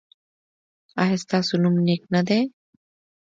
[1.01, 2.39] ایا ستاسو نوم نیک نه دی؟